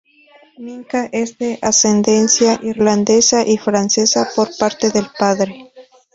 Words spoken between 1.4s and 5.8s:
ascendencia irlandesa y francesa por parte de padre.